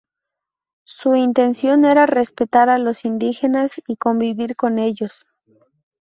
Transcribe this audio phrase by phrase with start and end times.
[0.87, 5.27] Su intención era respetar a los indígenas y convivir con ellos.